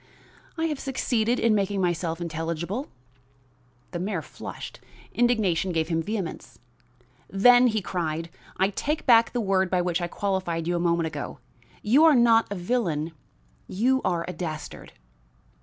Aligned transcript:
"I 0.57 0.65
have 0.65 0.79
succeeded 0.79 1.39
in 1.39 1.53
making 1.53 1.79
myself 1.79 2.19
intelligible." 2.19 2.87
The 3.91 3.99
mayor 3.99 4.23
flushed; 4.23 4.79
indignation 5.13 5.71
gave 5.71 5.89
him 5.89 6.01
vehemence. 6.01 6.57
"Then," 7.29 7.67
he 7.67 7.83
cried, 7.83 8.31
"I 8.57 8.69
take 8.69 9.05
back 9.05 9.31
the 9.31 9.39
word 9.41 9.69
by 9.69 9.83
which 9.83 10.01
I 10.01 10.07
qualified 10.07 10.67
you 10.67 10.75
a 10.75 10.79
moment 10.79 11.05
ago. 11.05 11.37
You 11.83 12.03
are 12.05 12.15
not 12.15 12.47
a 12.51 12.55
villain, 12.55 13.11
you 13.67 14.01
are 14.03 14.25
a 14.27 14.33
dastard." 14.33 14.93